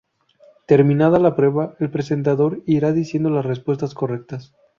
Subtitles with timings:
[0.65, 4.51] Terminada la prueba, el presentador irá diciendo las respuestas correctas.